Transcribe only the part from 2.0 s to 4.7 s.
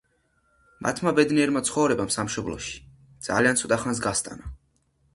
სამშობლოში ძალიან ცოტა ხანს გასტანა.